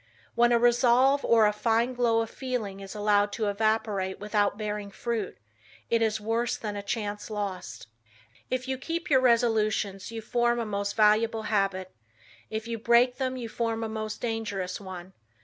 When 0.33 0.51
a 0.51 0.57
resolve 0.57 1.23
or 1.23 1.45
a 1.45 1.53
fine 1.53 1.93
glow 1.93 2.21
of 2.21 2.31
feeling 2.31 2.79
is 2.79 2.95
allowed 2.95 3.31
to 3.33 3.47
evaporate 3.49 4.19
without 4.19 4.57
bearing 4.57 4.89
fruit, 4.89 5.37
it 5.91 6.01
is 6.01 6.19
worse 6.19 6.57
than 6.57 6.75
a 6.75 6.81
chance 6.81 7.29
lost." 7.29 7.85
If 8.49 8.67
you 8.67 8.79
keep 8.79 9.11
your 9.11 9.21
resolutions 9.21 10.09
you 10.11 10.23
form 10.23 10.57
a 10.57 10.65
most 10.65 10.95
valuable 10.95 11.43
habit. 11.43 11.91
If 12.49 12.67
you 12.67 12.79
break 12.79 13.17
them 13.19 13.37
you 13.37 13.47
form 13.47 13.83
a 13.83 13.89
most 13.89 14.19
dangerous 14.21 14.79
one. 14.81 15.13